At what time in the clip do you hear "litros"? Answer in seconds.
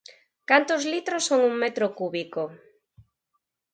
0.93-1.23